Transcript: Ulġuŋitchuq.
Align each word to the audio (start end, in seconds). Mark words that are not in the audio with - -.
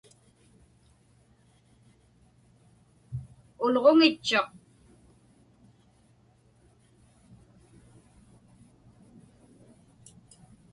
Ulġuŋitchuq. 3.63 4.49